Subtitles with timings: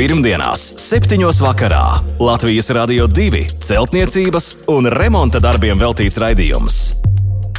[0.00, 1.20] Pirmdienās, 7.
[1.44, 6.76] vakarā Latvijas Rādio 2 celtniecības un remonta darbiem veltīts raidījums.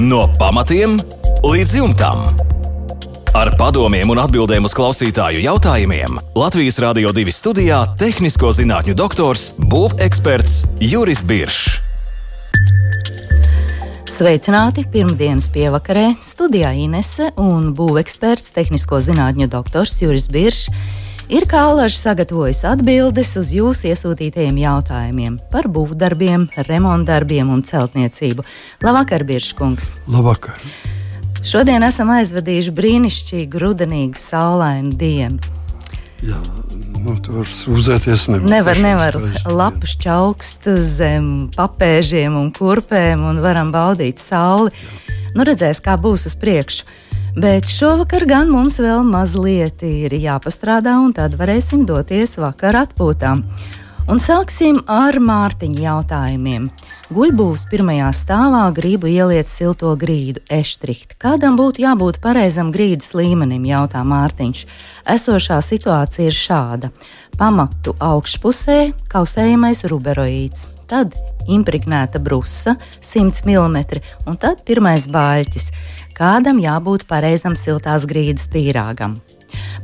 [0.02, 0.96] No pamatiem
[1.46, 2.24] līdz jumtam.
[3.38, 10.82] Ar padomiem un atbildēm uz klausītāju jautājumiem Latvijas Rādio 2 studijā- tehnisko zinātņu doktors, būveksperts
[10.82, 11.78] Juris Biršs.
[14.10, 14.88] Sveicināti!
[14.90, 20.74] Pirmdienas pievakarē studijā Inese un būveksperts, tehnisko zinātņu doktors Juris Biršs
[21.32, 28.46] ir kā alaži sagatavojis atbildes uz jūsu iesūtītajiem jautājumiem par būvdarbiem, remontdarbiem un celtniecību.
[28.84, 29.96] Labvakar, Biržkungs!
[30.12, 30.60] Labvakar!
[31.48, 35.40] Šodien esam aizvadījuši brīnišķīgu, rudenīgu, saulainu dienu.
[36.22, 36.38] Jā,
[37.02, 38.52] nu, tur sūdzēties nevar.
[38.52, 39.18] Nevar, nevar.
[39.50, 44.70] Lapas čaukst zem papēžiem un kurpēm un varam baudīt sauli.
[45.34, 46.86] Nu, redzēs, kā būs uz priekšu.
[47.32, 53.38] Bet šovakar gan mums vēl mazliet ir jāpastrādā, un tad varēsim doties vakar atpūtā.
[54.12, 56.66] Un sāksim ar Mārtiņa jautājumiem.
[57.16, 61.16] Guļbūvs pirmajā stāvā gribu ieliet silto grīdu, eštrikt.
[61.22, 64.66] Kādam būtu jābūt pareizam grīdas līmenim, jautā Mārtiņš.
[65.16, 66.92] Esošā situācija ir šāda.
[67.40, 68.80] Pamatu augšpusē
[69.12, 71.16] kausējamais ruberoīds, tad
[71.48, 73.80] impregnēta brusa 100 mm
[74.28, 75.72] un tad pirmais bāļķis
[76.22, 79.18] kādam jābūt pareizam siltās grīdas pīrāgam.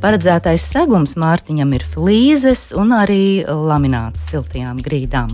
[0.04, 5.34] Paredzētais segums Mārtiņam ir flīzes un arī lamināts siltajām grīdām.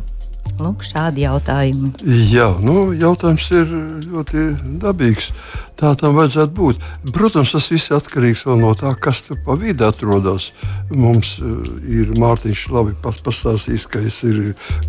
[0.59, 1.90] Lūk, šādi jautājumi.
[2.30, 3.70] Jā, nu, jautājums ir
[4.06, 4.44] ļoti
[4.84, 5.31] dabīgs.
[5.80, 6.84] Tā tam vajadzētu būt.
[7.16, 10.52] Protams, tas viss ir atkarīgs no tā, kas tur pa vidu atrodas.
[10.92, 14.42] Mums uh, ir Mārtiņš labi pastāstījis, ka ir,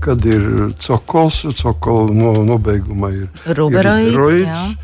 [0.05, 0.47] kad ir
[0.85, 4.75] cokols, cokola no, nobeigumā ir ruberoids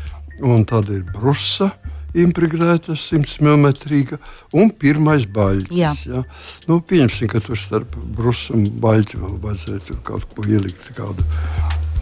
[0.41, 1.71] un tad ir brusa.
[2.11, 4.17] Impregnēta 100 mm
[4.59, 6.01] un pirmais baļķis.
[6.09, 6.23] Ja?
[6.67, 11.23] Nu, pieņemsim, ka tur starp brusu un baļķi vēl vajadzētu kaut ko ielikt, kādu,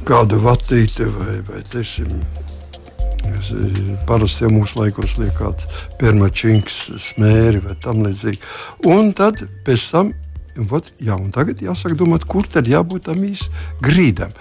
[0.10, 2.10] kādu vatīti vai, vai teiksim,
[4.08, 5.66] Parasti jau mūsu laikos liekas,
[6.00, 6.78] permačinks,
[7.10, 8.40] smēri vai tam līdzīgi.
[8.90, 10.14] Un tad pēc tam
[10.68, 13.54] Vat, jā, tagad jāsaka, domāt, kur tad jābūt tam īstam
[13.84, 14.32] grīdam.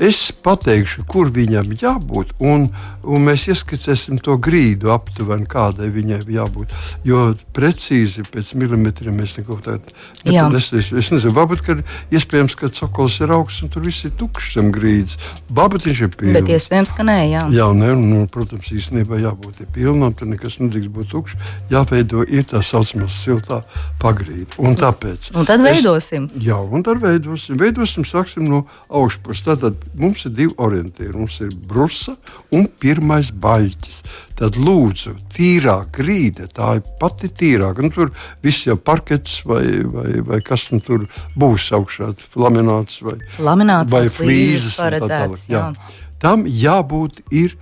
[0.00, 2.68] Es pateikšu, kur viņam jābūt, un,
[3.04, 6.72] un mēs ieskicēsim to grīdu aptuveni, kādai viņai jābūt.
[7.06, 9.92] Jo precīzi pēc milimetriem mēs neko tādu
[10.24, 11.00] nepanesīsim.
[11.00, 11.78] Es nezinu, varbūt, ka
[12.14, 15.18] iespējams, ka cokols ir augsts un tur viss ir tukšs zem grīdas.
[15.56, 16.36] Varbūt viņš ir pilns.
[16.38, 17.44] Bet iespējams, ka nē, jā.
[17.54, 21.52] Jā, nē, nu, protams, īstenībā jābūt pilnam, tur nekas nedrīkst būt tukšs.
[21.72, 23.60] Jāveido ir tā saucamā siltā
[24.02, 24.58] pagrīda.
[24.62, 25.30] Un tāpēc.
[25.36, 26.28] Un tad veidosim.
[26.30, 27.58] Es, jā, un tad veidosim.
[27.60, 29.44] Veidosim, sāksim no augšpuses.
[29.46, 31.14] Tad mums ir divi orientieri.
[31.16, 32.16] Mums ir brusa
[32.54, 34.00] un pirmais baļķis.
[34.36, 37.84] Tad lūdzu, tīrā grīda, tā ir pati tīrāka.
[37.84, 38.12] Nu, tur
[38.44, 41.06] viss jau parkets vai, vai, vai kas nu tur
[41.38, 44.76] būs augšā, lamināts vai, lamināts vai flīzes.
[44.76, 45.70] Paredzēts, jā.
[45.72, 46.04] Jā.
[46.20, 47.56] Tam jābūt ir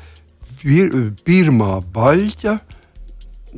[1.26, 2.59] pirmā baļķa,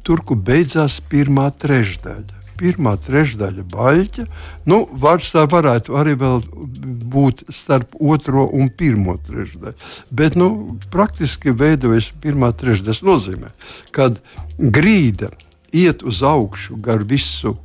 [0.05, 4.27] tur, kur beidzās pirmā trešdaļa pirmā trešdaļa baļķa.
[4.71, 9.91] Nu, vārds tā varētu arī būt starp otro un pirmo trešdaļu.
[10.17, 10.51] Bet nu,
[10.93, 12.93] praktiski veidojas pirmā trešdaļa.
[12.93, 13.53] Tas nozīmē,
[13.95, 14.11] ka
[14.59, 15.33] grīda
[15.77, 17.57] iet uz augšu gar visu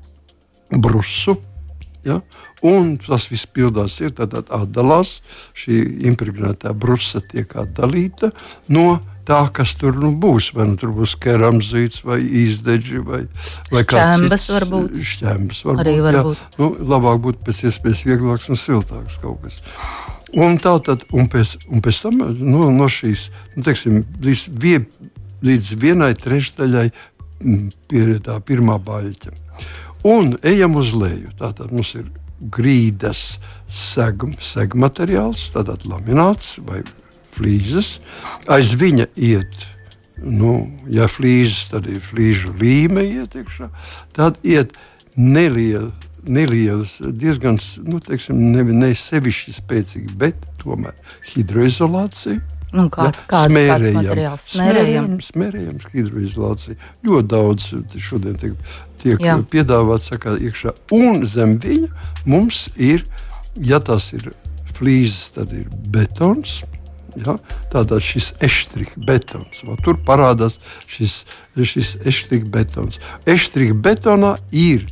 [0.72, 1.38] brusu.
[2.06, 2.20] Ja?
[2.66, 5.20] Un tas viss pildās, ir tad atdalās.
[5.58, 5.80] Šī
[6.10, 8.32] impregnētā brusa tiek atdalīta
[8.74, 10.52] no tā, kas tur nu, būs.
[10.56, 13.22] Vai nu, tur būs keramzīts, vai izdeģi, vai,
[13.72, 14.48] vai šķēmbas.
[14.56, 14.96] Varbūt.
[15.12, 16.42] Šķēmbas varbūt, Arī varbūt.
[16.42, 16.52] Jā.
[16.62, 19.62] Nu, labāk būtu pēc iespējas vieglāks un siltāks kaut kas.
[20.32, 23.28] Un tā tad, un pēc, un pēc tam no, no šīs,
[23.58, 24.78] nu, teiksim, līdz, vie,
[25.44, 26.88] līdz vienai trešdaļai
[27.92, 29.36] pie tā pirmā baļķa.
[30.08, 31.34] Un ejam uz leju.
[31.38, 32.08] Tātad mums ir
[32.42, 33.36] grīdas
[33.72, 36.82] segm, segmateriāls, tātad lamināts vai
[37.42, 37.98] flīzes.
[38.52, 39.66] Aiz viņa iet,
[40.22, 43.72] nu, ja flīzes, tad ir flīžu līme ietiekšā.
[44.18, 44.78] Tad iet
[45.18, 45.92] neliela.
[46.22, 50.94] Nelielas, diezgan nu, teiksim, ne, ne sevišķi spēcīga, bet tomēr
[51.32, 52.38] hidroizolācija.
[52.78, 55.08] Nu, kā, ja, kāda, smērējam, smērējam.
[55.26, 56.78] smērējam hidroizolāciju.
[57.08, 57.66] Ļoti daudz
[58.06, 58.54] šodien tiek,
[59.02, 60.76] tiek piedāvāts sakā, iekšā.
[60.94, 61.90] Un zem viņa
[62.30, 63.02] mums ir,
[63.58, 64.30] ja tas ir
[64.78, 66.60] flīzes, tad ir betons.
[67.20, 67.36] Ja?
[67.72, 69.64] Tātad šis eštrika betons.
[69.68, 70.60] Va, tur parādās
[70.92, 71.24] šis,
[71.58, 73.02] šis eštrika betons.
[73.30, 74.88] Eštrika betonā ir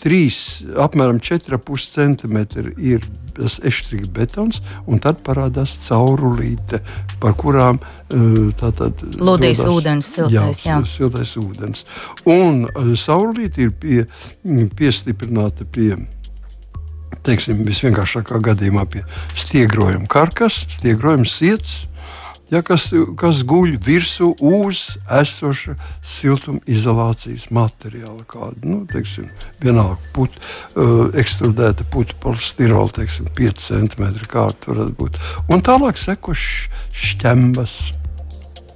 [0.00, 2.38] 3, apmēram 4,5 cm
[2.80, 3.04] ir
[3.36, 6.80] tas eštrika betons, un tad parādās caurulīte,
[7.20, 10.78] par kurām eh, tātad lūdīs ūdens, siltais, jā, jā.
[10.88, 11.84] siltais ūdens.
[12.28, 14.06] Un eh, caurulīte ir pie,
[14.76, 15.94] piestiprināta pie
[17.26, 19.04] teiksim, visvienkāršākā gadījumā pie
[19.38, 21.84] stiegrojuma karkas, stiegrojuma sirds
[22.50, 22.88] ja, kas,
[23.20, 24.82] kas guļ virsū uz
[25.20, 25.76] esoša
[26.06, 28.24] siltumizolācijas materiāla.
[28.30, 29.28] Kādu, nu, teiksim,
[29.62, 30.34] vienalga put,
[30.74, 35.20] uh, ekstrudēta putu polistirola, teiksim, 5 cm kārta varētu būt.
[35.50, 37.78] Un tālāk seko šķembas.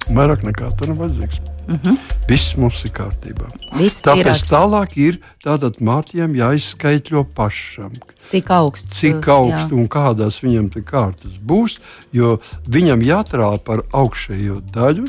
[0.05, 1.54] Vairāk nekā nav vajadzīgs.
[1.67, 1.97] Mm -hmm.
[2.29, 3.47] Viss mums ir kārtībā.
[3.77, 4.49] Viss Tāpēc pierāks.
[4.49, 7.91] tālāk ir tātad Mārtiņam jāizskaitļo pašam.
[8.29, 11.77] Cik augsts, cik augsts un kādās viņam te kārtas būs,
[12.13, 12.37] jo
[12.69, 15.05] viņam jātrāpa par augšējo daļu.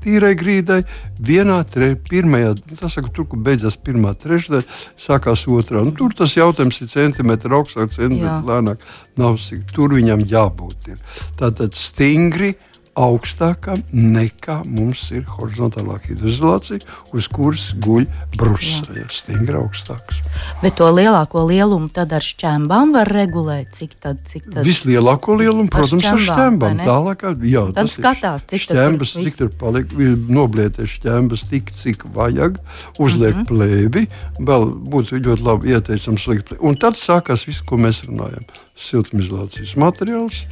[0.00, 0.84] Tīrai grīdai,
[1.20, 4.64] vienā, tre, pirmajā, nu, tas saka, tur, kur beidzās pirmā trešdaļa,
[4.96, 5.84] sākās otrā.
[5.84, 8.78] Nu, tur tas jautājums ir centimetri augstāk, centimetri lēnāk.
[9.16, 9.36] Nav.
[9.74, 10.88] Tur viņam jābūt.
[10.88, 10.96] Ir.
[11.36, 16.82] Tātad stingri, uh, augstākam nekā mums ir horizontālā hidroizolācija,
[17.14, 18.06] uz kuras guļ
[18.36, 18.88] brūces.
[18.96, 20.20] Ja, stingri augstāks.
[20.62, 23.70] Bet to lielāko lielumu tad ar šķembām var regulēt.
[23.78, 24.22] Cik tad?
[24.26, 24.62] Cik tad?
[24.66, 26.82] Vislielāko lielumu, protams, ar šķembām.
[26.86, 29.94] Tālāk, jā, tad skatās, cik šķembas, tur cik tur paliek.
[30.30, 32.58] Noblietē šķembas tik, cik vajag,
[32.98, 33.44] uzliek mhm.
[33.44, 33.48] -huh.
[33.50, 34.06] plēvi.
[34.50, 36.64] Vēl būtu ļoti labi ieteicams likt plēvi.
[36.66, 38.44] Un tad sākās viss, ko mēs runājam.
[38.80, 40.44] Siltumizolācijas materiāls.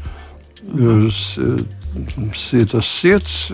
[0.63, 1.05] Uh -huh.
[1.05, 3.53] Jūs, tas sirds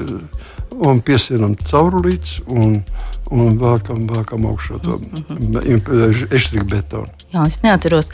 [0.83, 2.83] un piesienam caurulītes un,
[3.31, 6.35] un vākam, vākam augšā to mm -hmm.
[6.35, 7.07] eštriku betonu.
[7.33, 8.11] Jā, es neatceros,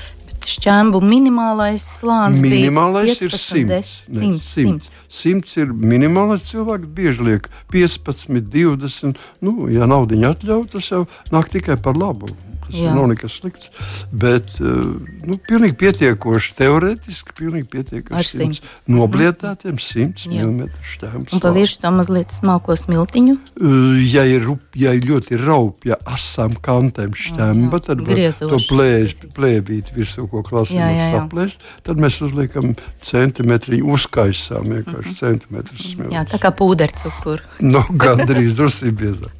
[0.49, 3.81] šķēmu minimālais slānis minimālais bija 15, ir 100.
[4.09, 5.01] 100, 100.
[5.11, 9.19] 100 ir minimālais cilvēks, bieži liek 15, 20.
[9.43, 11.05] Nu, ja naudiņa atļauj, tas jau
[11.35, 12.31] nāk tikai par labu.
[12.71, 12.93] Tas Jā.
[12.95, 13.73] nav nekas slikts.
[14.15, 14.93] Bet uh,
[15.27, 18.47] nu, pilnīgi pietiekoši teorētiski, pilnīgi pietiekoši
[18.95, 21.35] noblietētiem 100 mm šķērslis.
[21.35, 23.35] Un pa virsmu tam mazliet smalko smiltiņu?
[23.59, 24.47] Uh, ja, ir,
[24.79, 32.01] ja ir ļoti raupja asām kantēm šķemba, tad to plēvīt virsū, ko klasīgi saplēst, tad
[32.03, 32.75] mēs uzliekam
[33.07, 35.21] centimetriņu uzkaisām vienkārši mm -hmm.
[35.21, 35.97] centimetrus.
[36.11, 37.43] Jā, tā kā pūdercukuru.
[37.75, 39.35] nu, gandrīz drusī biezāk.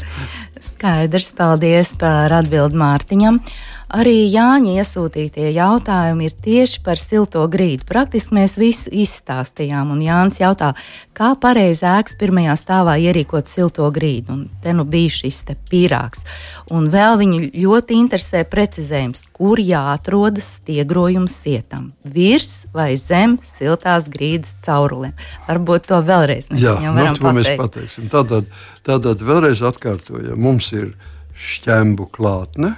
[0.70, 3.40] Skaidrs, paldies par atbildi Mārtiņam.
[3.86, 7.84] Arī Jāņa iesūtītie jautājumi ir tieši par silto grīdu.
[7.86, 10.72] Praktiski mēs visu izstāstījām, un Jānis jautā,
[11.14, 14.34] kā pareizi ēkas pirmajā stāvā ierīkot silto grīdu.
[14.34, 15.38] Un te nu bija šis
[15.70, 16.26] pīrāgs.
[16.74, 24.56] Un vēl viņu ļoti interesē precizējums, kur jāatrodas stiegrojums sietam- virs vai zem siltās grīdas
[24.66, 25.14] caurulēm.
[25.46, 27.38] Varbūt to vēlreiz mēs Jā, viņam varam nu, pateikt.
[27.38, 28.10] Mēs pateiksim.
[28.10, 28.50] Tātad,
[28.82, 30.92] tātad vēlreiz atkārtojam, mums ir
[31.36, 32.74] šķembu klātne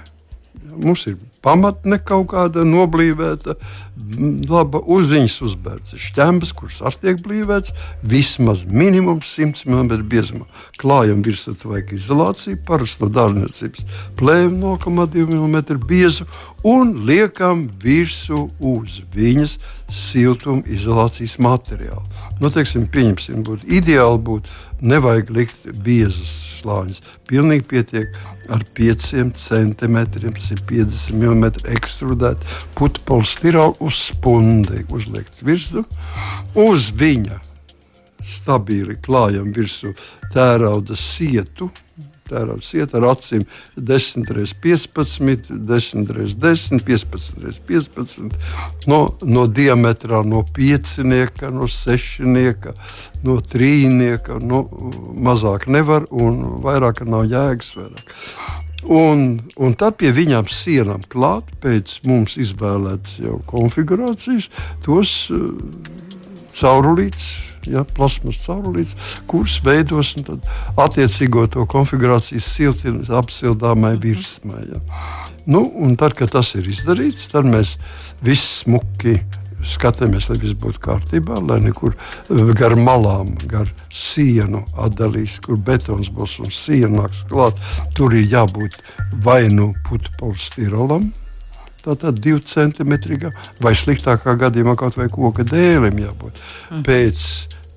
[0.75, 3.55] Mums ir pamatne kaut kāda noblīvēta,
[4.49, 7.73] laba uzziņas uzbērts, šķembas, kuras arī tiek blīvēts,
[8.03, 10.47] vismaz minimums 100 mm biezumā.
[10.79, 13.85] Klājam virsū vajag izolāciju, parasti no dārniecības
[14.19, 16.27] plēvi 0,2 mm biezu
[16.67, 19.57] un liekam virsū uz viņas
[19.89, 22.03] siltuma izolācijas materiālu.
[22.39, 24.49] Nu, teiksim, pieņemsim, būtu ideāli būt,
[24.79, 27.01] nevajag likt biezus slāņus.
[27.27, 28.15] Pilnīgi pietiek
[28.49, 35.83] ar 5 centimetriem, tas ir 50 mm ekstrudēta putekļa stirāla uz spundi uzliekt virsmu.
[36.63, 37.41] Uz viņa
[38.39, 39.93] stabili klājam virsū
[40.33, 41.69] tērauda sietu
[42.29, 43.45] tērauda sieta ar acīm
[43.75, 48.37] 10 x 15, 10 x 10, 15 x 15,
[48.91, 52.75] no, no diametrā no piecinieka, no sešnieka,
[53.25, 54.39] no trīnieka.
[54.39, 54.63] No,
[55.19, 57.75] mazāk nevar un vairāk nav jēgas.
[57.79, 58.15] Vairāk.
[58.87, 59.25] Un,
[59.59, 64.47] un tad pie viņām sienām klāt, pēc mums izvēlētas jau konfigurācijas,
[64.85, 65.49] tos uh,
[66.55, 68.95] caurulītes ja, plasmas caurulītes,
[69.29, 70.15] kuras veidos
[70.79, 74.63] attiecīgo to konfigurācijas siltības apsildāmai virsmai.
[74.69, 74.83] Ja.
[75.49, 75.65] Nu,
[75.97, 77.75] tad, kad tas ir izdarīts, tad mēs
[78.23, 79.17] visi smuki
[79.65, 86.11] skatāmies, lai viss būtu kārtībā, lai nekur eh, gar malām, gar sienu atdalīs, kur betons
[86.15, 87.59] būs un siena nāks klāt.
[87.97, 88.79] Tur ir jābūt
[89.25, 91.09] vai nu putekļu stirolam,
[91.89, 96.41] tātad divu centimetrīgam, vai sliktākā gadījumā kaut vai koka dēlim jābūt.
[96.69, 96.83] Mm.
[96.87, 97.25] Pēc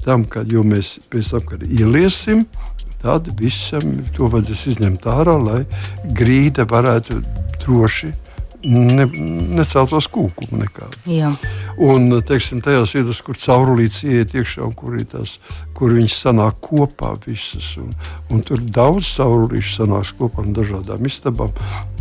[0.05, 2.45] tam, kad mēs pēc tam, kad ieliesim,
[3.03, 5.63] tad visam to vajadzēs izņemt ārā, lai
[6.19, 7.19] grīda varētu
[7.65, 8.13] droši
[8.69, 9.07] ne,
[9.59, 11.03] neceltos kūkumu nekādu.
[11.11, 11.33] Jā.
[11.81, 15.39] Un, teiksim, tajās vietās, kur caurulītes ieiet iekšā un kur, tās,
[15.77, 17.73] kur viņas sanāk kopā visas.
[17.81, 17.93] Un,
[18.33, 21.53] un tur daudz caurulīšu sanāks kopā no dažādām istabām.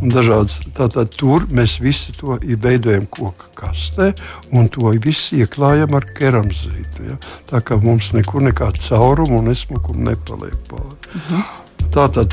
[0.01, 4.11] Dažādas, tātad tur mēs visi to veidojam koka kastē
[4.51, 7.07] un to visu ieklājam ar keramzītu.
[7.09, 7.19] Ja?
[7.51, 10.97] Tā kā mums nekur nekāda cauruma un esmukuma nepaliek pāri.
[11.11, 11.35] Uh mhm.
[11.35, 11.67] -huh.
[11.91, 12.31] Tā tad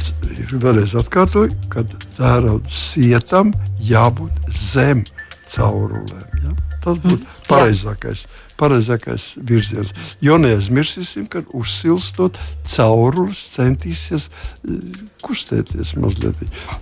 [0.52, 1.82] vēlreiz atkārtoju, ka
[2.14, 3.50] tērauda sietam
[3.82, 5.02] jābūt zem
[5.50, 6.44] caurulēm.
[6.44, 6.67] Ja?
[6.84, 7.40] Tas būtu mm.
[7.48, 8.26] pareizākais.
[8.58, 9.92] Pareizākais virziens.
[10.24, 14.80] Jo neaizmirsīsim, ka uzsilstot caurulis centīsies eh,
[15.22, 16.40] kustēties mazliet.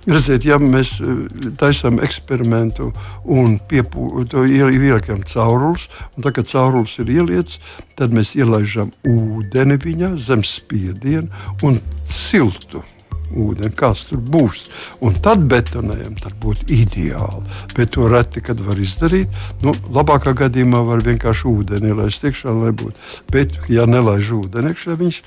[0.09, 1.21] Redziet, ja mēs eh,
[1.61, 2.95] taisām eksperimentu
[3.29, 7.61] un ieliekam caurulus, un tā kā caurulis ir ieliets,
[7.97, 11.29] tad mēs ielaižam ūdeni viņā zem spiediena
[11.67, 12.85] un siltu
[13.33, 14.65] ūdeni, kas tur būs.
[15.05, 17.45] Un tad betonējam, tad būtu ideāli.
[17.77, 19.33] Bet to reti kad var izdarīt.
[19.65, 22.97] Nu, labākā gadījumā var vienkārši ūdeni ielaist iekšā, lai būtu.
[23.33, 25.23] Bet, ja nelaiž ūdeni iekšā, viņš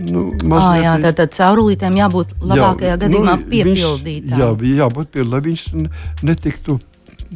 [0.00, 0.22] Nu,
[0.54, 4.38] ah, jā, tad, tad caurulītēm jābūt labākajā jā, gadījumā nu, piepildītām.
[4.38, 5.64] Jā, jābūt piepildītām, lai viņš
[6.24, 6.78] netiktu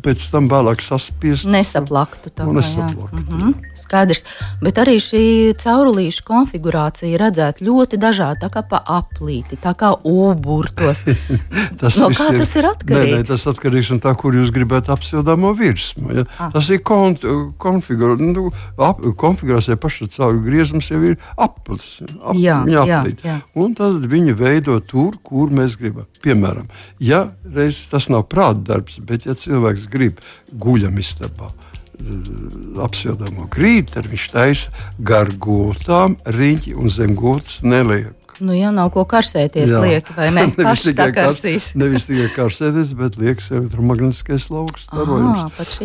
[0.03, 1.47] pēc tam vēlāk saspiest.
[1.51, 2.33] Nesaplaktu.
[2.35, 3.55] Tā, kā, nesaplaktu mm -hmm.
[3.79, 4.23] Skaidrs.
[4.63, 11.05] Bet arī šī caurulīša konfigurācija redzēta ļoti dažādi, tā kā pa aplīti, tā kā uburtos.
[11.81, 13.15] tas no kā ir, tas ir atkarīgs?
[13.15, 16.13] Nē, nē, tas atkarīgs no tā, kur jūs gribētu apsildāmo virsmu.
[16.15, 16.25] Ja?
[16.39, 16.51] Ah.
[16.53, 17.17] Tas ir kon,
[17.59, 22.01] konfigurā, nu, ap, konfigurācija paša cauru griezums jau ir aplis.
[22.23, 23.41] Ap, jā, jā, jā.
[23.55, 26.07] Un tad viņi veido tur, kur mēs gribam.
[26.25, 30.21] Piemēram, ja reiz tas nav prāta darbs, bet ja cilvēks cilvēks grib
[30.53, 31.51] guļam istabā.
[32.83, 33.49] Apsildāmo
[33.93, 38.13] tad viņš taisa gar gultām, riņķi un zem gultas neliek.
[38.43, 39.79] Nu, jā, nav ko karsēties, jā.
[39.79, 40.49] lieki, vai ne?
[40.59, 41.39] nevis tikai, kars,
[41.79, 44.89] nevis tikai karsēties, bet liekas elektromagnētiskais lauks.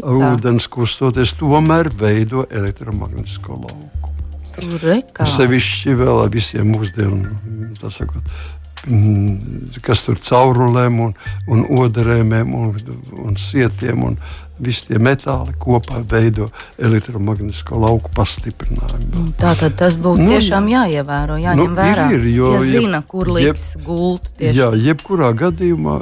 [0.01, 4.15] Ūdens kustoties tomēr veido elektromagnētisko lauku.
[4.49, 7.37] Tur sevišķi vēl ar visiem mūsdienu,
[7.85, 8.25] sakot,
[9.85, 11.15] kas tur caurulēm un,
[11.51, 12.77] un odarēm un,
[13.19, 14.19] un sietiem un
[14.59, 16.47] visi tie metāli kopā veido
[16.83, 19.11] elektromagnētisko lauku pastiprinājumu.
[19.11, 22.09] Mm, tā tad tas būtu nu, tiešām jāievēro, jāņem nu, vērā.
[22.15, 24.33] Ir, ir, jo, ja zina, jeb, kur liks jeb, gultu.
[24.39, 24.57] Tieši.
[24.59, 25.99] Jā, jebkurā gadījumā,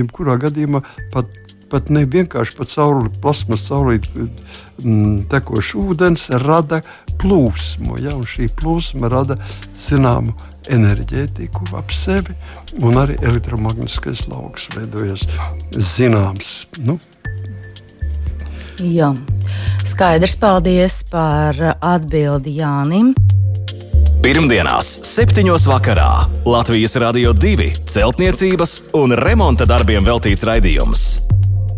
[0.00, 1.40] jebkurā gadījumā pat
[1.74, 6.80] pat ne vienkārši pa cauruli, plasmas caurulīt mm, tekošs ūdens rada
[7.22, 7.98] plūsmu.
[8.02, 9.38] Ja, šī plūsma rada
[9.84, 10.36] zināmu
[10.72, 12.38] enerģētiku ap sevi,
[12.80, 15.26] un arī elektromagnētiskais lauks veidojas
[15.74, 16.62] zināms.
[16.86, 16.98] Nu,
[18.82, 19.12] Jā,
[19.86, 20.34] skaidrs.
[20.40, 23.12] Paldies par atbildi Jānim.
[24.24, 25.44] Pirmdienās, 7.
[25.68, 31.04] vakarā Latvijas Rādio 2 celtniecības un remonta darbiem veltīts raidījums.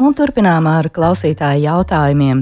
[0.00, 2.38] Un turpinām ar klausītāju jautājumiem.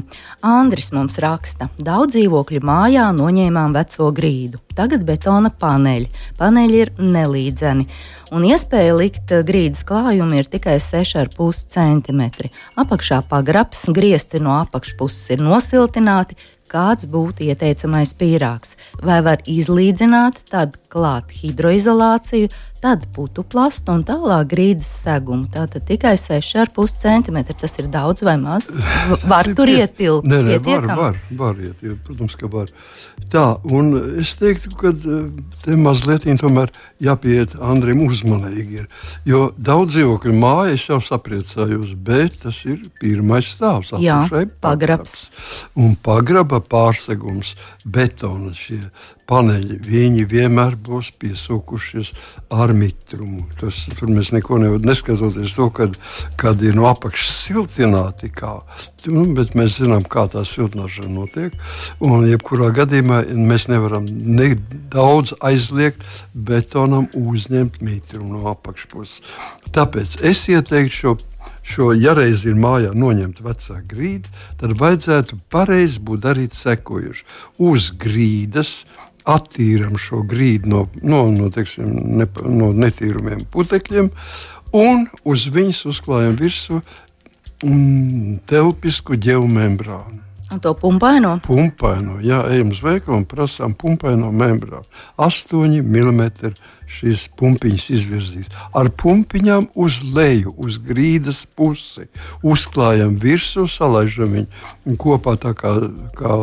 [0.46, 4.60] Andris mums raksta, daudz dzīvokļu mājā noņēmām veco grīdu.
[4.78, 6.06] Tagad betona paneļi.
[6.38, 7.88] Paneļi ir nelīdzeni.
[8.30, 12.22] Un iespēja likt grīdas klājumu ir tikai 6,5 cm.
[12.78, 16.38] Apakšā pagrabs, griezti no apakšpuses ir nosiltināti,
[16.70, 18.76] kāds būtu ieteicamais pīrāgs.
[19.02, 25.48] Vai var izlīdzināt, tad klāt hidroizolāciju, tad putu plastu un tālāk grīdas segumu.
[25.52, 27.38] Tātad tikai 6,5 cm.
[27.58, 28.70] Tas ir daudz vai maz.
[29.32, 30.28] Var tur ietilpt.
[30.28, 32.02] Nē, nē, var, var, var ietilpt.
[32.06, 32.70] Protams, ka var.
[33.32, 33.92] Tā, un
[34.22, 35.26] es teiktu, ka eh,
[35.64, 38.82] te mazliet tomēr jāpieiet Andriem uzmanīgi.
[38.82, 38.88] Ir,
[39.28, 43.94] jo daudz dzīvokļu māja es jau sapriecājos, bet tas ir pirmais stāvs.
[44.02, 44.22] Jā,
[44.62, 45.28] pagrabs.
[45.78, 47.54] Un pagraba pārsegums,
[47.84, 48.82] betona šie
[49.28, 52.12] paneļi, viņi vienmēr būs piesūkušies
[52.54, 53.44] ar mitrumu.
[53.60, 55.96] Tas, tur mēs neko nevaram, neskatoties to, kad,
[56.40, 58.54] kad ir no apakšas siltināti, kā,
[59.08, 61.56] nu, bet mēs zinām, kā tā siltināšana notiek.
[62.04, 64.52] Un, jebkurā gadījumā mēs nevaram ne
[64.92, 69.22] daudz aizliegt betonam uzņemt mitrumu no apakšpuses.
[69.74, 71.18] Tāpēc es ieteiktu šo
[71.68, 77.26] šo, ja reiz ir mājā noņemta vecā grīda, tad vajadzētu pareizi būt darīt sekojuši.
[77.68, 78.82] Uz grīdas
[79.28, 84.08] attīram šo grīdu no, no, no, teiksim, ne, no netīrumiem putekļiem
[84.76, 86.80] un uz viņas uzklājam virsmu
[87.64, 90.24] mm, telpisku ģeomembrānu.
[90.48, 91.34] Un to pumpaino?
[91.44, 94.86] Pumpaino, jā, ejam uz veikalu un prasām pumpaino membrānu.
[95.20, 96.22] 8 mm
[96.88, 98.48] šīs pumpiņas izvirzīs.
[98.72, 102.06] Ar pumpiņām uz leju, uz grīdas pusi.
[102.40, 105.74] Uzklājam virsmu, salaižam viņu kopā tā kā,
[106.16, 106.38] kā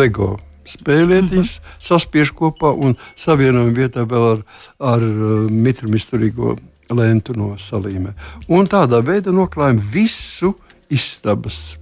[0.00, 1.86] LEGO spēlēties, mm -hmm.
[1.88, 4.42] saspiež kopā un savienojam vietā vēl ar,
[4.78, 6.56] ar uh, mitrumisturīgo
[6.90, 8.12] lentu no salīmē.
[8.48, 10.54] Un tādā veidā noklājam visu
[10.90, 11.76] istabas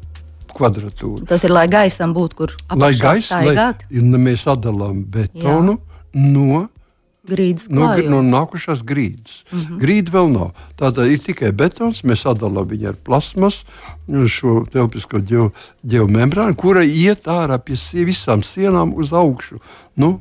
[0.51, 1.27] kvadratūru.
[1.27, 3.85] Tas ir, lai gaisam būtu, kur apakšā staigāt.
[3.91, 6.31] Lai, mēs atdalām betonu Jā.
[6.35, 6.69] no
[7.29, 8.11] Grīdas no, klājuma.
[8.15, 9.43] no nākušās grīdas.
[9.51, 9.81] Mm -hmm.
[9.83, 10.55] Grīda vēl nav.
[10.81, 13.65] Tātad ir tikai betons, mēs sadalām viņu ar plasmas,
[14.09, 15.21] šo telpisko
[15.85, 19.61] geomembrānu, kura iet ārā pie visām sienām uz augšu.
[19.97, 20.21] Nu,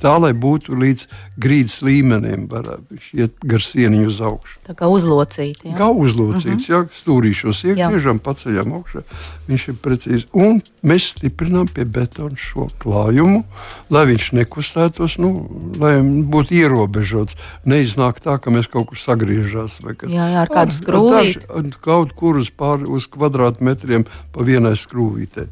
[0.00, 1.06] tā, lai būtu līdz
[1.40, 4.58] grīdas līmenim, varētu iet gar sieniņu uz augšu.
[4.66, 5.68] Tā kā uzlocīta.
[5.68, 5.76] Ja?
[5.78, 6.88] Kā uzlocīts, uh -huh.
[6.88, 9.02] ja stūrīšos iegriežam, paceļam augšā.
[9.48, 10.26] Viņš ir precīzi.
[10.32, 13.44] Un mēs stiprinām pie betona šo klājumu,
[13.90, 15.48] lai viņš nekustētos, nu,
[15.78, 17.36] lai būtu ierobežots.
[17.64, 19.80] Neiznāk tā, ka mēs kaut kur sagriežās.
[20.08, 21.78] Jā, jā, ar kādu skrūvīti.
[21.80, 25.48] Kaut kur uz, pār, uz kvadrātmetriem pa vienai skrūvītei.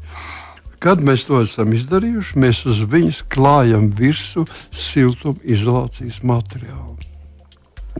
[0.79, 6.95] Kad mēs to esam izdarījuši, mēs uz viņas klājam virsmu siltumizolācijas materiālu.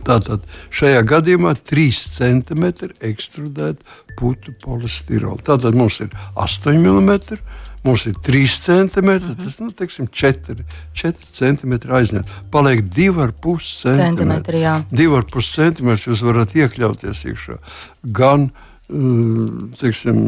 [0.08, 2.70] Tātad šajā gadījumā 3 cm
[3.04, 5.42] ekstrudēta putu polistirola.
[5.44, 7.42] Tātad mums ir 8 mm,
[7.84, 10.64] mums ir 3 cm, tas nu, teiksim, 4,
[11.02, 12.34] 4 cm aizņemt.
[12.54, 14.34] Paliek 2,5 cm.
[14.94, 17.60] 2,5 cm jūs varat iekļauties iekšā.
[18.16, 18.50] Gan,
[19.84, 20.24] teiksim,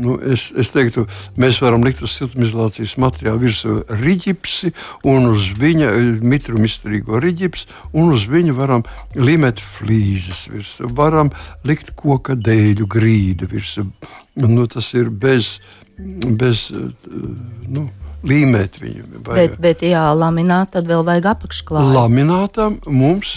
[0.00, 1.06] nu, es, es teiktu,
[1.40, 4.72] mēs varam likt uz siltumizolācijas materiālu virsū riģipsi
[5.10, 5.92] un uz viņa
[6.24, 7.68] mitrumu izturīgo riģipsi,
[8.00, 8.84] un uz viņa varam
[9.18, 10.90] limēt flīzes virsū.
[10.96, 11.32] Varam
[11.68, 13.86] likt koka dēļu grīdu virsū.
[14.40, 15.58] Nu, tas ir bez,
[16.40, 17.88] bez nu,
[18.26, 19.24] līmēt viņu.
[19.24, 21.92] Bet, bet, ja lamināt, tad vēl vajag apakšklāju.
[21.96, 23.34] Laminātam mums,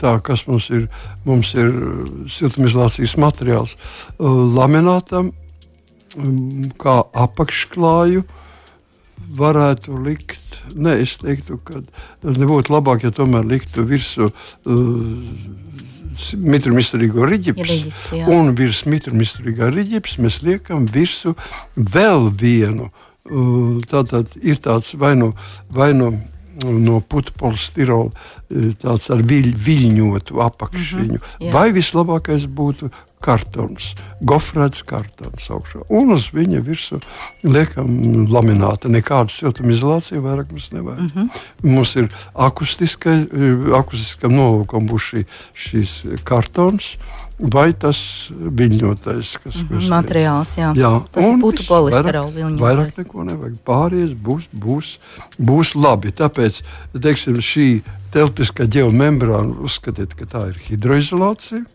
[0.00, 0.86] tā, kas mums ir,
[1.26, 1.72] mums ir
[2.32, 3.76] siltumizolācijas materiāls,
[4.18, 5.32] laminātam
[6.80, 6.96] kā
[7.26, 8.24] apakšklāju
[9.36, 10.60] varētu likt.
[10.74, 11.82] Nē, es teiktu, ka
[12.22, 14.76] nebūtu labāk, ja tomēr liktu virsmu uh,
[16.42, 18.22] mitrumizturīgo riģipsu.
[18.32, 21.36] Un virs mitrumizturīgā riģipsa mēs liekam virsmu
[21.76, 22.90] vēl vienu.
[23.26, 25.32] Uh, tātad ir tāds vai nu.
[25.74, 26.14] Vai nu
[26.64, 27.00] no
[28.08, 31.18] uh, tāds ar viļ, viļņotu apakšviņu.
[31.18, 32.90] Mm -hmm, vai vislabākais būtu
[33.26, 35.82] kartons, gofrēts kartons augšā.
[35.88, 37.00] Un uz viņa virsmu
[37.42, 38.90] liekam lamināta.
[38.92, 41.00] Nekāda siltumizolācija vairāk mums nevajag.
[41.00, 41.28] Mm -hmm.
[41.62, 45.92] Mums ir akustiskam nolūkam būs šī, šīs
[46.24, 46.96] kartons.
[47.36, 47.98] Vai tas
[48.32, 50.70] viļņotais, kas mm -hmm, materiāls, jā.
[50.72, 50.92] jā.
[51.12, 52.62] Tas putu polisterola viļņotais.
[52.62, 53.58] Vairāk neko nevajag.
[53.66, 54.94] Pāries būs, būs,
[55.36, 56.14] būs labi.
[56.16, 56.62] Tāpēc,
[56.96, 57.82] teiksim, šī
[58.16, 61.66] telpiskā geomembrāna uzskatiet, ka tā ir hidroizolācija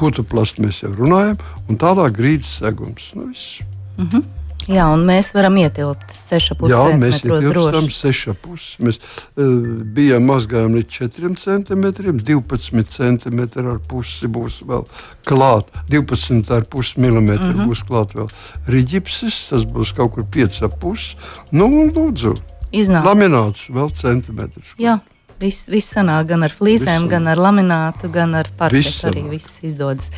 [0.00, 3.12] putuplastu mēs jau runājam, un tālāk grīdas segums.
[3.14, 3.60] Nu, viss.
[3.98, 4.22] mm -hmm.
[4.66, 8.64] Jā, un mēs varam ietilpt 6,5 Jā, mēs ietilpstam 6,5.
[8.82, 9.52] Mēs uh,
[9.94, 14.82] bijām mazgājumi līdz 4 centimetriem, 12 centimetri ar pusi būs vēl
[15.28, 17.62] klāt, 12,5 mm mm -hmm.
[17.70, 18.26] būs klāt vēl
[18.66, 21.14] riģipsis, tas būs kaut kur 5,5.
[21.52, 22.34] Nu, un lūdzu,
[22.72, 23.06] Iznāk.
[23.06, 24.74] lamināts vēl centimetrs.
[24.78, 24.98] Jā.
[25.38, 29.06] Viss, viss sanāk gan ar flīzēm, viss gan ar laminātu, gan ar parketu.
[29.06, 30.08] Arī viss izdodas.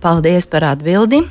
[0.00, 1.24] Paldies par atbildi!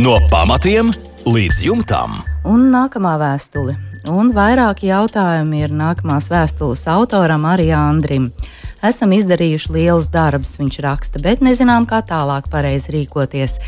[0.00, 0.88] No pamatiem
[1.28, 2.14] līdz jumtam.
[2.48, 3.74] Un nākamā vēstule.
[4.08, 8.30] Un vairāki jautājumi ir nākamās vēstules autoram arī Andrim.
[8.82, 13.58] Esam izdarījuši lielus darbus, viņš raksta, bet nezinām, kā tālāk pareizi rīkoties.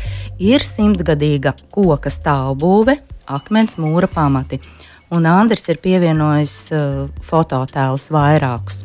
[0.41, 2.97] Ir simtgadīga koka stāvbūve,
[3.37, 4.59] akmens mūra pamati
[5.13, 8.83] un Andris ir pievienojis uh, fototēlus vairākus.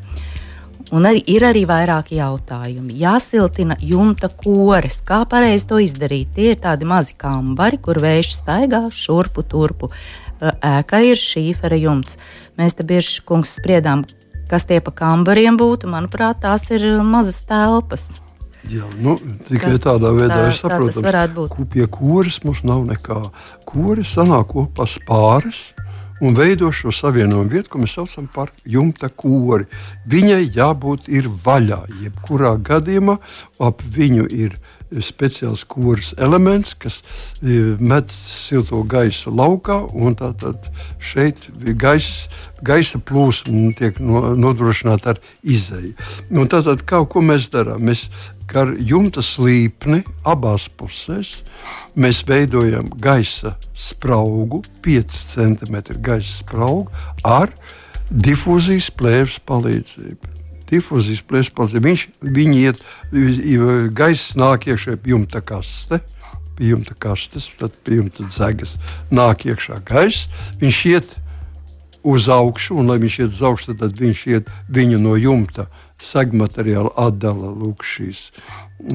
[0.90, 2.96] Un arī, ir arī vairāki jautājumi.
[2.98, 4.98] Jāsiltina jumta kores.
[5.06, 6.32] Kā pareizi to izdarīt?
[6.34, 9.90] Tie ir tādi mazi kambari, kur vējš staigā šurpu turpu.
[10.40, 12.18] Ēka ir šīfera jumts.
[12.58, 14.02] Mēs te bieži kungs spriedām,
[14.50, 15.90] kas tie pa kambariem būtu.
[15.92, 18.10] Manuprāt, tās ir mazas telpas.
[18.68, 19.14] Jā, nu,
[19.46, 23.22] tikai tā, tādā veidā tā, ir saprotams, ka pie kuras mums nav nekā.
[23.68, 25.70] Kuras sanāk kopā spāris,
[26.20, 29.68] un veido šo savienojumu vietu, ko mēs saucam par jumta kori.
[30.10, 31.08] Viņai jābūt
[31.44, 33.16] vaļā, jebkurā gadījumā
[33.60, 34.58] ap viņu ir
[34.98, 36.98] speciāls kūras elements, kas
[37.42, 39.78] e, met silto gaisu laukā,
[40.18, 40.66] tātad
[40.98, 41.46] šeit
[41.78, 42.26] gaisa,
[42.66, 45.94] gaisa plūsma tiek no, nodrošināta ar izēju.
[46.34, 47.86] Un tātad, kā, ko mēs darām?
[47.86, 48.08] Mēs
[48.56, 51.40] ar jumta slīpni abās pusēs
[52.00, 56.88] mēs veidojam gaisa spraugu, 5 cm gaisa spraugu
[57.26, 57.52] ar
[58.10, 60.36] difūzijas plēves palīdzību.
[60.70, 61.86] Difūzijas plēves palīdzību.
[61.88, 62.06] Viņš,
[62.38, 62.82] viņi iet,
[63.96, 66.00] gaisa nāk iekšā jumta kaste.
[66.58, 68.76] Pie jumta kastes, tad pie jumta dzegas
[69.10, 70.28] nāk iekšā gaisa.
[70.60, 71.14] Viņš iet
[72.02, 75.68] uz augšu, un lai viņš iet uz augšu, tad viņš iet viņu no jumta
[76.04, 78.26] segmateriāla atdala lūk, šīs,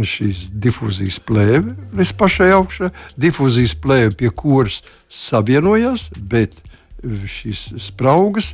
[0.01, 2.91] šīs difūzijas plēve līdz pašai augšai.
[3.21, 4.81] Difūzijas plēve pie kuras
[5.13, 6.57] savienojās, bet
[7.05, 8.53] šīs spraugas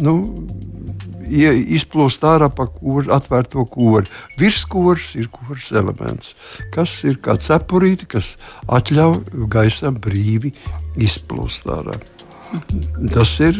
[0.00, 0.14] nu,
[1.24, 4.08] izplūst ārā pa kūru, atvērto kūru.
[4.40, 6.34] Virskūrs ir kūrs elements,
[6.74, 8.34] kas ir kā cepurīte, kas
[8.68, 10.52] atļauj gaisam brīvi
[11.00, 11.96] izplūst ārā.
[13.14, 13.58] Tas ir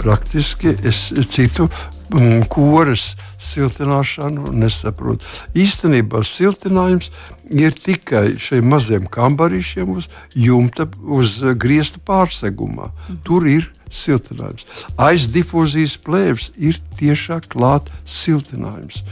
[0.00, 1.68] praktiski es citu
[2.14, 5.26] mm, koras siltināšanu nesaprotu.
[5.56, 7.35] Īstenībā siltinājums ir
[7.82, 12.90] tikai šiem maziem kambarīšiem uz jumta, uz griestu pārsegumā.
[13.24, 14.66] Tur ir siltinājums.
[14.98, 19.02] Aiz difūzijas plēves ir tiešā klāta siltinājums.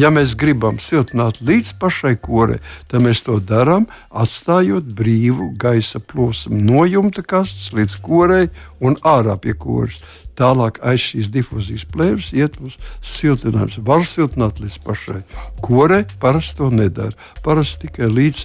[0.00, 2.58] Ja mēs gribam siltināt līdz pašai korei,
[2.90, 8.44] tad mēs to darām, atstājot brīvu gaisa plosmu no jumta kastes līdz korei
[8.80, 10.02] un ārā pie koras.
[10.38, 13.78] Tālāk aiz šīs difūzijas plēves iet uz siltinājums.
[13.86, 15.20] Var siltināt līdz pašai
[15.62, 17.14] korei, parasti to nedara.
[17.44, 18.44] Parasti tikai līdz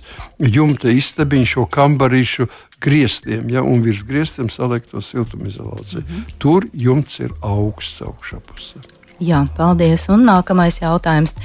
[0.53, 2.49] jumta istabiņu šo kambarīšu
[2.79, 6.01] griestiem, ja, un virs griestiem salikt to siltumizolāciju.
[6.01, 6.37] Mm -hmm.
[6.37, 8.79] Tur jumts ir augsts augšā pusē.
[9.19, 10.09] Jā, paldies.
[10.09, 11.35] Un nākamais jautājums.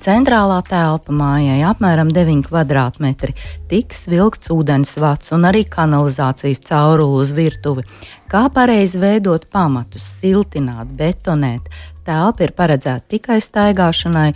[0.00, 3.34] Centrālā telpa mājai apmēram 9 km2
[3.68, 7.84] tiks vilkts ūdensvats un arī kanalizācijas caurule uz virtuvi.
[8.30, 11.68] Kā pareizi veidot pamatus, siltināt, betonēt?
[12.08, 14.30] Telpa ir paredzēta tikai staigāšanai,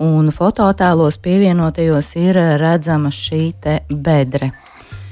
[0.00, 3.42] un fototēlos pievienotajos ir redzama šī
[3.92, 4.54] bedre.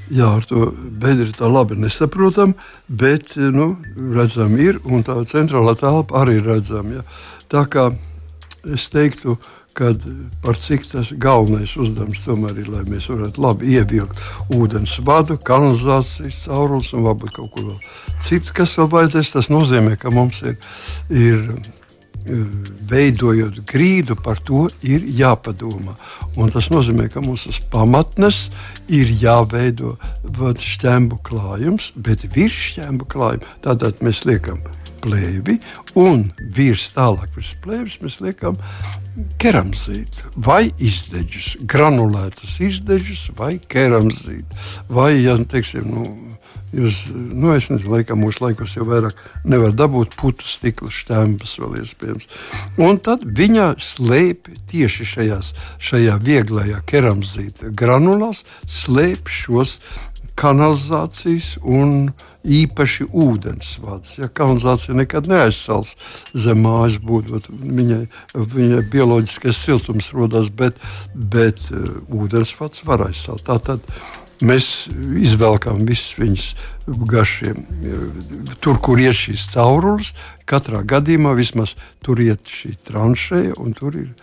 [0.09, 2.55] Jā, ar to bedri tā labi nesaprotam,
[2.89, 3.75] bet nu,
[4.17, 7.05] redzam, ir un tā centrālā telpa arī redzama.
[7.45, 7.91] Tā kā
[8.73, 9.37] es teiktu,
[9.79, 9.93] ka
[10.43, 14.21] par cik tas galvenais uzdevums tomēr ir, lai mēs varētu labi ievilkt
[14.55, 17.81] ūdens vadu, kanalizācijas caurules un varbūt kaut ko vēl
[18.25, 19.35] citu, kas vēl vajadzēs.
[19.37, 20.57] Tas nozīmē, ka mums ir.
[21.09, 21.45] ir
[22.89, 25.95] veidojot grīdu, par to ir jāpadomā.
[26.39, 28.47] Un tas nozīmē, ka mūsu pamatnes
[28.87, 29.95] ir jāveido
[30.63, 34.61] šķēmu klājums, bet virs šķēmu klājuma tātad mēs liekam
[35.03, 35.57] plēvi,
[35.99, 38.57] un virs tālāk virs plēves mēs liekam
[39.41, 44.59] keramzīti vai izdeģus, granulētus izdeģus vai keramzīti.
[44.91, 46.05] Vai, ja teiksim, nu,
[46.75, 49.17] Jūs, nu, es nezinu, laikam mūsu laikos jau vairāk
[49.49, 52.29] nevar dabūt putu stikla šķēmas vēl iespējams.
[52.85, 59.79] Un tad viņa slēp tieši šajās, šajā vieglajā keramzīta granulās, slēp šos
[60.39, 62.11] kanalizācijas un
[62.47, 64.15] īpaši ūdensvads.
[64.21, 65.95] Ja kanalizācija nekad neaizsals
[66.31, 70.79] zem mājas, būtot viņai, viņai bioloģiskais siltums rodas, bet,
[71.13, 73.43] bet uh, ūdensvads var aizsalt.
[73.49, 73.83] Tātad
[74.39, 74.87] Mēs
[75.19, 76.45] izvelkam visus viņus
[77.09, 77.57] garšiem.
[78.63, 80.13] Tur, kur ir šīs caurules,
[80.47, 81.75] katrā gadījumā vismaz
[82.05, 84.13] tur iet šī tranšēja, un tur ir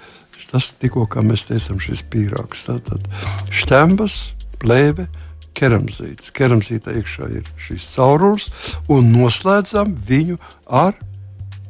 [0.47, 2.65] tas tikko, kā mēs teicām, šis pīrāgs.
[2.69, 3.05] Tātad
[3.53, 4.17] šķembas,
[4.63, 5.09] plēve,
[5.57, 6.33] keramzīts.
[6.37, 8.49] Keramzītā iekšā ir šīs caurules,
[8.93, 10.39] un noslēdzam viņu
[10.71, 10.97] ar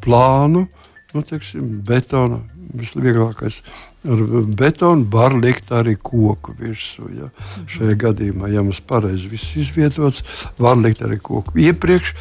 [0.05, 0.67] plānu,
[1.15, 2.43] nu, teiksim, betona.
[2.77, 3.61] Visvieglākais
[4.07, 4.23] ar
[4.59, 7.09] betonu var likt arī koku virsū.
[7.17, 7.31] Ja.
[7.31, 7.69] Mhm.
[7.75, 10.23] Šajā gadījumā, ja mums pareizi viss izvietots,
[10.59, 12.15] var likt arī koku iepriekš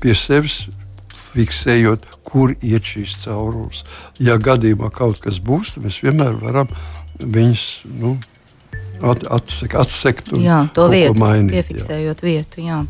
[0.00, 0.66] pie sevis.
[1.36, 3.82] Fiksējot, kur iet šīs caurules.
[4.16, 6.70] Ja gadījumā kaut kas būs, tad mēs vienmēr varam
[7.20, 7.64] viņus
[8.00, 8.14] nu,
[9.04, 11.58] at, atsekt, atsekt un jā, to vietu, mainīt.
[11.58, 12.30] Piefiksējot jā.
[12.30, 12.64] vietu.
[12.64, 12.80] Jā.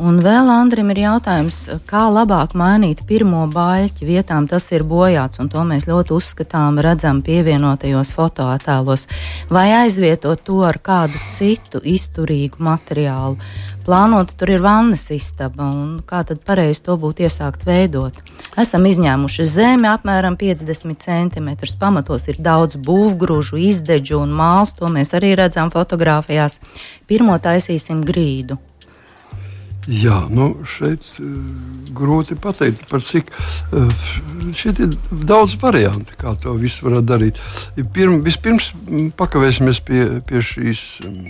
[0.00, 1.56] Un vēl Andrim ir jautājums,
[1.88, 7.20] kā labāk mainīt pirmo baļķi vietām, tas ir bojāts, un to mēs ļoti uzskatām, redzam
[7.26, 9.04] pievienotajos fotoattēlos,
[9.52, 13.36] vai aizvietot to ar kādu citu izturīgu materiālu.
[13.84, 18.16] Plānota tur ir vannas istaba, un kā tad pareizi to būtu iesākt veidot?
[18.60, 21.52] Esam izņēmuši zemi apmēram 50 cm.
[21.80, 26.60] Pamatos ir daudz būvgrūžu, izdeģu un māls, to mēs arī redzam fotografijās.
[27.10, 28.60] Pirmo taisīsim grīdu.
[29.88, 31.28] Jā, nu šeit uh,
[31.96, 34.08] grūti pateikt, par cik uh,
[34.56, 34.92] šeit ir
[35.24, 37.40] daudz variantu, kā to visu var darīt.
[37.94, 38.72] Pirm, vispirms
[39.16, 40.84] pakavēsimies pie, pie šīs.
[41.08, 41.22] Um,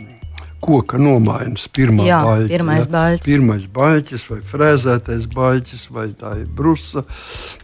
[0.60, 1.66] koka nomaiņas.
[1.72, 2.90] Pirmā Jā, baļķa, pirmais, ja?
[2.92, 3.26] baļķis.
[3.26, 7.04] pirmais baļķis, vai frēzētais baļķis, vai tā ir brusa.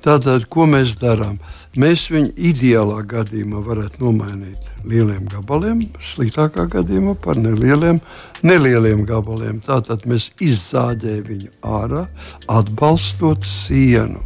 [0.05, 1.37] Tātad, ko mēs darām?
[1.76, 7.98] Mēs viņu ideālā gadījumā varētu nomainīt lieliem gabaliem, sliktākā gadījumā par nelieliem,
[8.46, 9.58] nelieliem gabaliem.
[9.64, 12.06] Tātad mēs izzāģējam viņu ārā,
[12.48, 14.24] atbalstot sienu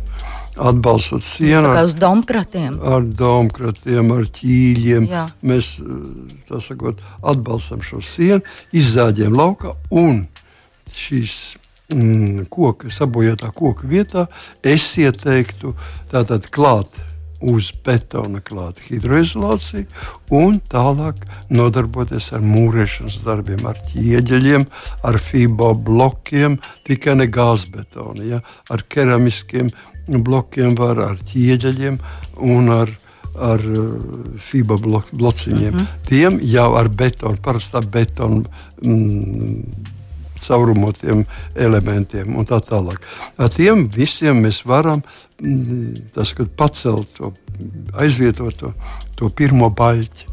[0.60, 1.70] atbalstot sienu.
[1.72, 2.74] Ar domkratiem.
[2.84, 5.06] Ar domkratiem, ar ķīļiem.
[5.08, 5.24] Jā.
[5.46, 5.72] Mēs
[6.66, 8.42] sakot, atbalstam šo sienu,
[8.76, 10.26] izzāģējam laukā un
[10.94, 11.38] šīs
[11.94, 14.26] mm, koka, sabojātā koka vietā
[14.66, 15.74] es ieteiktu
[16.12, 16.98] tātad klāt
[17.40, 19.87] uz betona klāta hidroizolāciju
[20.37, 21.22] un tālāk
[21.53, 24.66] nodarboties ar mūrēšanas darbiem, ar ķieģeļiem,
[25.09, 28.42] ar fibo blokiem, tikai ne gāzbetona, ja?
[28.70, 29.70] ar keramiskiem
[30.09, 32.00] blokiem var, ar ķieģeļiem
[32.40, 32.98] un ar
[33.40, 33.90] ar uh,
[34.42, 35.74] FIBA blok, blociņiem.
[35.74, 35.87] Mm -hmm.
[36.09, 38.42] Tiem jau ar betonu, parastā betona
[38.83, 39.62] mm,
[40.44, 41.24] caurumotiem
[41.55, 43.05] elementiem un tā tālāk.
[43.38, 45.03] Ar tiem visiem mēs varam
[45.40, 47.33] mm, tas, pacelt to,
[48.00, 48.74] aizvietot to,
[49.18, 50.29] to pirmo baļķi.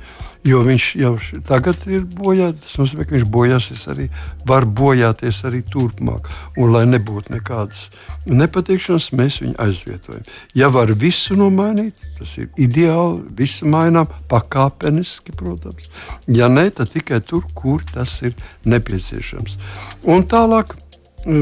[0.47, 1.13] Jo viņš jau
[1.47, 2.63] tagad ir bojāts.
[2.63, 4.05] Tas nozīmē, ka viņš bojāsies arī,
[4.47, 6.29] var bojāties arī turpmāk.
[6.55, 7.87] Un, lai nebūtu nekādas
[8.27, 10.23] nepatikšanas, mēs viņu aizvietojam.
[10.55, 13.25] Ja var visu nomainīt, tas ir ideāli.
[13.37, 15.91] Visu mainām pakāpeniski, protams.
[16.31, 19.59] Ja nē, tad tikai tur, kur tas ir nepieciešams.
[20.07, 20.71] Un tālāk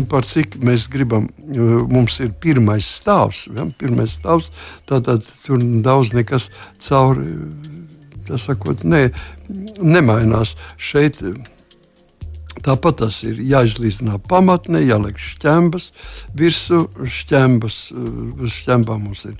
[0.09, 1.29] par cik mēs gribam.
[1.45, 3.67] Mums ir pirmais stāvs, ja?
[3.77, 4.49] pirmais stāvs
[4.89, 6.49] tātad tur daudz nekas
[6.81, 7.35] cauri
[8.27, 9.09] tas sakot, ne,
[9.81, 10.55] nemainās.
[10.77, 11.21] Šeit
[12.65, 15.89] tāpat tas ir jāizlīdzina pamatne, jāliek šķembas
[16.37, 16.85] virsū.
[17.17, 19.35] Šķembas, uz šķembām mums ir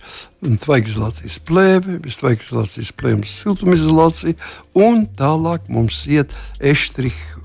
[0.61, 4.35] tvaigizolācijas plēve, tvaigizolācijas plēves siltumizolācija,
[4.77, 7.41] un tālāk mums iet eštriha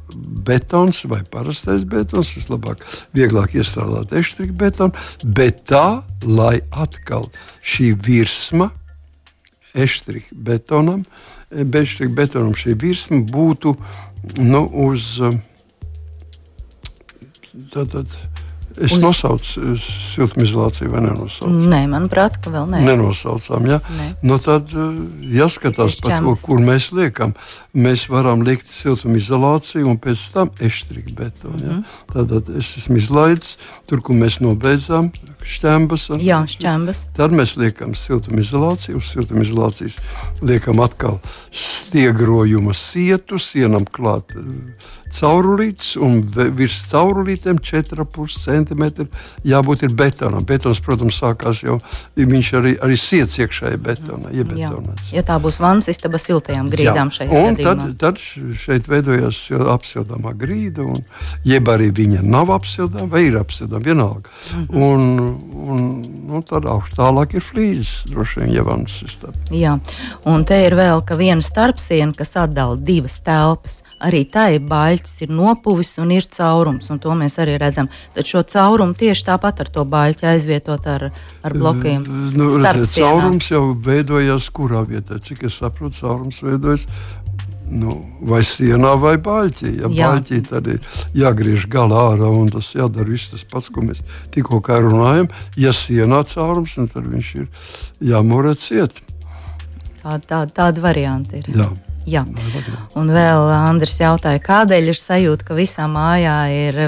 [0.46, 2.33] betons vai parastais betons.
[2.35, 2.83] Vislabāk,
[3.16, 7.31] vieglāk iestrādāt eštriha betonu, bet tā, lai atkal
[7.62, 8.72] šī virsma
[9.74, 11.04] eštriha betonam,
[11.50, 13.74] eštriha betonam šī virsma būtu
[14.38, 15.16] nu, uz
[17.72, 18.06] tātad.
[18.81, 19.01] Es uz...
[19.03, 21.69] nosaucu eh, siltumizolāciju, vai nenosaucu?
[21.69, 22.81] Nē, manuprāt, ka vēl nē.
[22.87, 23.66] Nenosaucām.
[23.69, 23.81] Ja?
[23.97, 24.07] Nē.
[24.25, 25.01] Nu, tad eh,
[25.37, 27.35] jāskatās, par to, kur mēs liekam.
[27.77, 31.61] Mēs varam likt siltumizolāciju un pēc tam eštriku betonu.
[31.61, 31.75] Ja?
[31.77, 32.31] Mm -hmm.
[32.31, 35.11] Tad es esmu izlaidis tur, kur mēs nobeidzām
[35.45, 36.09] šķembas.
[36.21, 37.05] Jā, šķembas.
[37.16, 38.97] Tad mēs liekam siltumizolāciju.
[38.97, 39.97] Uz siltumizolācijas
[40.43, 41.21] liekam atkal
[41.53, 46.20] stiegrojuma sietu, sienam klāt eh, caurulītes un
[46.57, 49.09] virs caurulītēm 4,5 cm
[49.46, 50.44] jābūt ir betonam.
[50.46, 51.79] Betons, protams, sākās jau,
[52.16, 55.12] viņš arī, arī siets iekšēji betonā, iebetonēts.
[55.14, 57.16] Ja tā būs vannas istaba siltajām grīdām Jā.
[57.20, 57.59] šajā un.
[57.61, 58.20] Tad, tad
[58.61, 59.42] šeit veidojas
[59.75, 61.05] apsildāmā grīda, un,
[61.46, 64.31] jeb arī viņa nav apsildāma vai ir apsildāma, vienalga.
[64.31, 64.83] Mm -hmm.
[64.90, 65.38] Un,
[65.70, 69.33] un nu, tad augst tālāk ir flīzes, droši vien, ja vannas istaba.
[69.51, 69.79] Jā,
[70.25, 73.83] un te ir vēl viena starpsiena, kas atdala divas telpas.
[74.01, 74.59] Arī tai
[75.01, 77.89] baļķis ir nopuvis un ir caurums, un to mēs arī redzam.
[78.15, 81.11] Tad šo caurumu tieši tāpat ar to baļķi aizvietot ar,
[81.43, 82.05] ar blokiem.
[82.35, 85.19] Nu, redziet, caurums jau veidojās kurā vietā?
[85.21, 86.87] Cik es saprotu, caurums veidojas
[87.71, 89.77] nu, vai sienā, vai baļķī.
[89.79, 90.09] Ja Jā.
[90.11, 90.81] baļķī tad ir
[91.15, 94.03] jāgriež galā ārā, un tas jādara viss tas pats, ko mēs
[94.35, 95.31] tikko runājam.
[95.57, 97.47] Ja sienā caurums, nu, tad viņš ir
[98.11, 98.99] jāmorē ciet.
[100.01, 101.47] Tā, tā, tāda varianta ir.
[101.55, 101.69] Jā.
[102.11, 102.25] Jā.
[102.99, 106.81] Un vēl Andris jautāja, kādēļ ir sajūta, ka visā mājā ir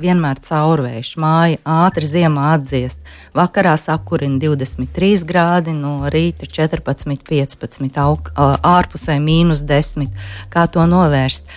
[0.00, 1.14] vienmēr caurvējš.
[1.20, 3.02] Māja ātri ziemā atdziest.
[3.36, 10.10] Vakarā sakurina 23 grādi, no rīta 14, 15, aug, ārpusē mīnus 10.
[10.52, 11.50] Kā to novērst?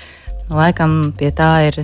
[0.53, 1.83] Laikam pie tā ir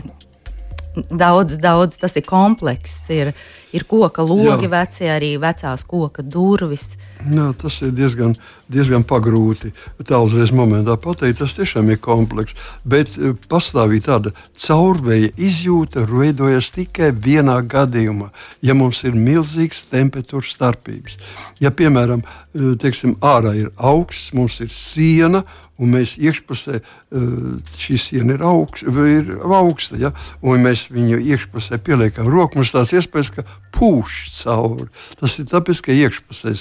[1.09, 3.05] daudz, daudz, tas ir komplekss.
[3.13, 3.33] Ir,
[3.75, 6.95] ir koka logi, veci arī vecās koka durvis.
[7.19, 8.31] Jā, tas ir diezgan,
[8.71, 9.73] diezgan pagrūti.
[10.07, 12.55] Tā uzreiz momentā pateikt, tas tiešām ir komplekss.
[12.87, 14.31] Bet eh, pastāvīgi tāda
[14.63, 18.29] caurvēja izjūta veidojas tikai vienā gadījumā,
[18.63, 21.19] ja mums ir milzīgs temperatūras starpības.
[21.59, 25.43] Ja, piemēram, eh, teiksim, ārā ir augsts, mums ir siena
[25.79, 27.27] un mēs iekšpusē eh,
[27.79, 30.11] šī siena ir, augst, ir augsta, ja?
[30.43, 34.89] un mēs viņu iekšpusē pieliekam roku, mums tāds iespējas, ka pūš cauri.
[35.21, 36.59] Tas ir tāpēc, ka iekšpusē ir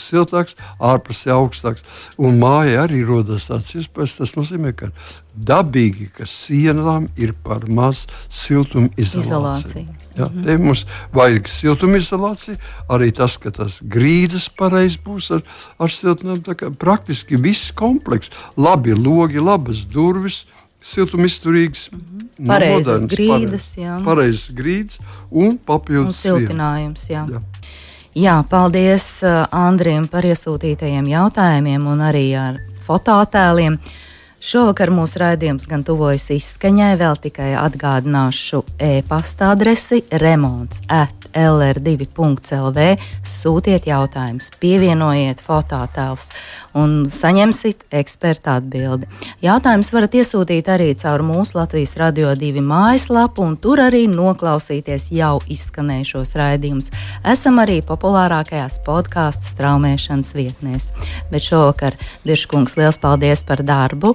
[0.49, 1.85] siltāks, ārpusē augstāks,
[2.19, 4.19] un mājā arī rodas tāds iespējas.
[4.19, 4.91] Tas nozīmē, ka
[5.35, 9.85] dabīgi, ka sienām ir par maz siltumizolācija.
[10.17, 10.59] Ja, mm -hmm.
[10.59, 12.57] Mums vajag siltumizolāciju,
[12.89, 15.43] arī tas, ka tas grīdas pareizi būs ar,
[15.79, 16.43] ar siltumam.
[16.79, 20.47] Praktiski viss komplekss, labi logi, labas durvis.
[20.79, 22.47] Siltumizturīgs, mm -hmm.
[22.47, 24.99] pareizas grīdas, pareiz, pareizas grīdas
[25.31, 27.11] un papildus un siltinājums.
[27.11, 27.27] Jā.
[27.29, 27.41] Jā.
[28.17, 33.79] Jā, paldies uh, Andriem par iesūtītajiem jautājumiem un arī ar fotoattēliem.
[34.39, 42.85] Šovakar mūsu raidījums gan tuvojas izskaņai, vēl tikai atgādināšu e-pasta adresi remonds at lr2.lv.
[43.27, 46.29] Sūtiet jautājumus, pievienojiet fototēlus
[46.79, 49.09] un saņemsiet eksperta atbildi.
[49.43, 55.41] Jautājumus varat iesūtīt arī caur mūsu Latvijas Radio 2 mājaslapu, un tur arī noklausīties jau
[55.51, 56.93] izskanējušos raidījumus.
[57.27, 60.93] Esam arī populārākajās podkāstu straumēšanas vietnēs.
[61.35, 64.15] Bet šovakar, Biržkungs, liels paldies par darbu!